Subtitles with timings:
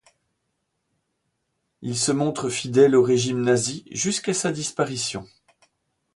[1.83, 5.27] Il se montre fidèle au régime nazi jusqu'à sa disparition.